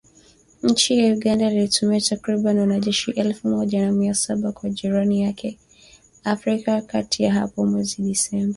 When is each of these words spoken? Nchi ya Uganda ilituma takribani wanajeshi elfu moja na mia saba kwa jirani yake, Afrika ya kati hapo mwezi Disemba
Nchi 0.63 0.97
ya 0.97 1.13
Uganda 1.13 1.51
ilituma 1.51 2.01
takribani 2.01 2.59
wanajeshi 2.59 3.11
elfu 3.11 3.47
moja 3.47 3.85
na 3.85 3.91
mia 3.91 4.13
saba 4.13 4.51
kwa 4.51 4.69
jirani 4.69 5.21
yake, 5.21 5.57
Afrika 6.23 6.71
ya 6.71 6.81
kati 6.81 7.23
hapo 7.23 7.65
mwezi 7.65 8.01
Disemba 8.01 8.49